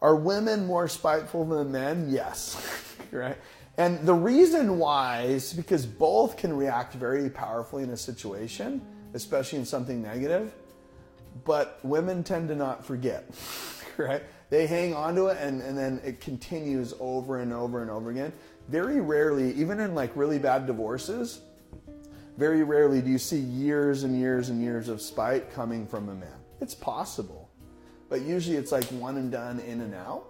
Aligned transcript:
Are 0.00 0.14
women 0.14 0.66
more 0.66 0.88
spiteful 0.88 1.44
than 1.44 1.72
men? 1.72 2.06
Yes. 2.08 2.56
right? 3.10 3.36
And 3.76 4.04
the 4.04 4.14
reason 4.14 4.78
why 4.78 5.22
is 5.22 5.52
because 5.52 5.86
both 5.86 6.36
can 6.36 6.56
react 6.56 6.94
very 6.94 7.30
powerfully 7.30 7.84
in 7.84 7.90
a 7.90 7.96
situation, 7.96 8.82
especially 9.14 9.58
in 9.60 9.64
something 9.64 10.02
negative. 10.02 10.52
But 11.44 11.78
women 11.84 12.24
tend 12.24 12.48
to 12.48 12.56
not 12.56 12.84
forget, 12.84 13.24
right? 13.96 14.22
They 14.50 14.66
hang 14.66 14.94
on 14.94 15.14
to 15.16 15.26
it 15.26 15.38
and, 15.40 15.62
and 15.62 15.76
then 15.76 16.00
it 16.04 16.20
continues 16.20 16.94
over 16.98 17.38
and 17.38 17.52
over 17.52 17.82
and 17.82 17.90
over 17.90 18.10
again. 18.10 18.32
Very 18.68 19.00
rarely, 19.00 19.52
even 19.54 19.78
in 19.80 19.94
like 19.94 20.10
really 20.16 20.38
bad 20.38 20.66
divorces, 20.66 21.40
very 22.36 22.62
rarely 22.62 23.00
do 23.00 23.10
you 23.10 23.18
see 23.18 23.38
years 23.38 24.04
and 24.04 24.18
years 24.18 24.48
and 24.48 24.62
years 24.62 24.88
of 24.88 25.00
spite 25.00 25.52
coming 25.52 25.86
from 25.86 26.08
a 26.08 26.14
man. 26.14 26.36
It's 26.60 26.74
possible, 26.74 27.47
but 28.08 28.22
usually 28.22 28.56
it's 28.56 28.72
like 28.72 28.84
one 28.84 29.16
and 29.16 29.30
done 29.30 29.60
in 29.60 29.80
and 29.80 29.94
out, 29.94 30.24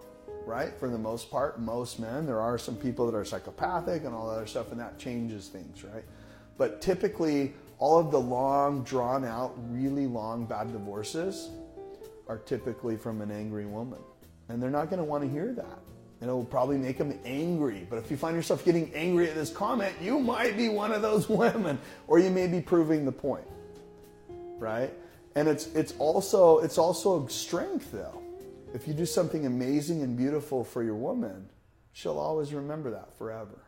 right? 0.45 0.73
For 0.79 0.89
the 0.89 0.97
most 0.97 1.31
part, 1.31 1.59
most 1.59 1.99
men. 1.99 2.25
There 2.25 2.41
are 2.41 2.57
some 2.57 2.75
people 2.75 3.05
that 3.09 3.15
are 3.15 3.25
psychopathic 3.25 4.03
and 4.03 4.13
all 4.13 4.27
that 4.29 4.35
other 4.35 4.47
stuff, 4.47 4.71
and 4.71 4.79
that 4.79 4.97
changes 4.97 5.47
things, 5.47 5.83
right? 5.83 6.03
But 6.57 6.81
typically, 6.81 7.53
all 7.77 7.97
of 7.97 8.11
the 8.11 8.19
long, 8.19 8.83
drawn 8.83 9.23
out, 9.23 9.53
really 9.69 10.07
long 10.07 10.45
bad 10.45 10.73
divorces 10.73 11.49
are 12.27 12.37
typically 12.37 12.97
from 12.97 13.21
an 13.21 13.31
angry 13.31 13.65
woman. 13.65 13.99
And 14.49 14.61
they're 14.61 14.69
not 14.69 14.89
going 14.89 14.99
to 14.99 15.05
want 15.05 15.23
to 15.23 15.29
hear 15.29 15.53
that. 15.53 15.79
And 16.21 16.29
it 16.29 16.33
will 16.33 16.43
probably 16.43 16.77
make 16.77 16.97
them 16.97 17.17
angry. 17.23 17.87
But 17.89 17.97
if 17.97 18.11
you 18.11 18.17
find 18.17 18.35
yourself 18.35 18.65
getting 18.65 18.93
angry 18.93 19.29
at 19.29 19.35
this 19.35 19.49
comment, 19.49 19.93
you 20.01 20.19
might 20.19 20.57
be 20.57 20.67
one 20.67 20.91
of 20.91 21.01
those 21.01 21.29
women, 21.29 21.79
or 22.07 22.19
you 22.19 22.29
may 22.29 22.47
be 22.47 22.59
proving 22.59 23.05
the 23.05 23.11
point. 23.11 23.47
Right? 24.57 24.93
And 25.35 25.47
it's 25.47 25.67
it's 25.67 25.93
also 25.99 26.59
it's 26.59 26.77
also 26.77 27.25
a 27.25 27.29
strength 27.29 27.91
though. 27.91 28.21
If 28.73 28.87
you 28.87 28.93
do 28.93 29.05
something 29.05 29.45
amazing 29.45 30.01
and 30.01 30.15
beautiful 30.15 30.63
for 30.63 30.83
your 30.83 30.95
woman, 30.95 31.49
she'll 31.93 32.19
always 32.19 32.53
remember 32.53 32.91
that 32.91 33.17
forever. 33.17 33.63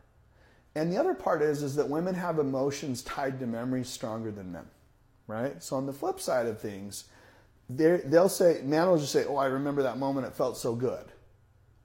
And 0.76 0.92
the 0.92 0.98
other 0.98 1.14
part 1.14 1.42
is 1.42 1.64
is 1.64 1.76
that 1.76 1.90
women 1.90 2.16
have 2.16 2.40
emotions 2.40 3.02
tied 3.04 3.40
to 3.40 3.48
memories 3.48 3.90
stronger 3.90 4.32
than 4.32 4.52
men, 4.52 4.66
right? 5.28 5.62
So 5.62 5.76
on 5.76 5.86
the 5.86 5.94
flip 5.94 6.20
side 6.20 6.46
of 6.46 6.60
things, 6.60 7.06
they'll 7.78 8.30
say, 8.30 8.62
man 8.64 8.88
will 8.88 8.98
just 8.98 9.12
say, 9.12 9.26
oh, 9.26 9.38
I 9.38 9.46
remember 9.46 9.84
that 9.84 9.98
moment, 9.98 10.28
it 10.28 10.34
felt 10.34 10.58
so 10.58 10.76
good, 10.76 11.06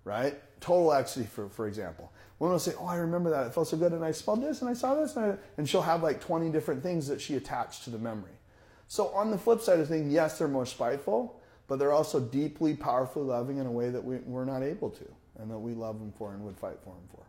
right? 0.05 0.35
Total 0.61 0.93
ecstasy, 0.93 1.27
for, 1.27 1.49
for 1.49 1.67
example. 1.67 2.13
Women 2.39 2.53
will 2.53 2.59
say, 2.59 2.73
oh, 2.79 2.87
I 2.87 2.97
remember 2.97 3.31
that, 3.31 3.47
it 3.47 3.55
felt 3.55 3.69
so 3.69 3.77
good, 3.77 3.93
and 3.93 4.05
I 4.05 4.13
smelled 4.13 4.43
this, 4.43 4.61
and 4.61 4.71
I 4.71 4.75
saw 4.75 4.95
this, 4.95 5.17
and, 5.17 5.33
I, 5.33 5.37
and 5.57 5.69
she'll 5.69 5.83
have 5.83 6.03
like 6.03 6.21
20 6.21 6.51
different 6.51 6.83
things 6.83 7.07
that 7.09 7.21
she 7.21 7.37
attached 7.37 7.85
to 7.85 7.91
the 7.91 7.99
memory. 7.99 8.33
So 8.89 9.09
on 9.09 9.31
the 9.31 9.39
flip 9.39 9.61
side 9.61 9.81
of 9.81 9.89
things, 9.89 10.13
yes, 10.13 10.39
they're 10.39 10.49
more 10.49 10.67
spiteful, 10.67 11.41
but 11.69 11.79
they're 11.79 11.93
also 11.93 12.21
deeply, 12.21 12.75
powerfully 12.75 13.27
loving 13.27 13.59
in 13.59 13.67
a 13.67 13.73
way 13.73 13.91
that 13.91 14.05
we, 14.05 14.17
we're 14.19 14.45
not 14.45 14.63
able 14.63 14.91
to, 14.91 15.05
and 15.39 15.51
that 15.51 15.59
we 15.59 15.73
love 15.73 15.99
them 15.99 16.13
for 16.17 16.33
and 16.33 16.45
would 16.45 16.57
fight 16.57 16.79
for 16.85 16.91
them 16.91 17.09
for. 17.11 17.25